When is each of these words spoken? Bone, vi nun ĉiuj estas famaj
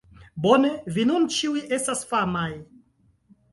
Bone, 0.45 0.71
vi 0.95 1.05
nun 1.11 1.29
ĉiuj 1.37 1.63
estas 1.79 2.03
famaj 2.15 2.49